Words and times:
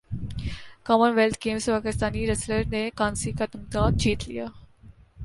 common 0.83 1.11
wealth 1.15 1.37
Games Pakistani 1.45 2.25
wrestler 2.27 2.63
نے 2.71 2.89
کانسی 2.95 3.31
کا 3.31 3.45
تمغہ 3.51 3.89
جیت 3.95 4.27
لیا 4.29 4.45